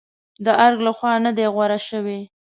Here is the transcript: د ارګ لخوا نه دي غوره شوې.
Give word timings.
د 0.45 0.47
ارګ 0.65 0.77
لخوا 0.87 1.13
نه 1.25 1.31
دي 1.37 1.45
غوره 1.53 1.79
شوې. 1.89 2.19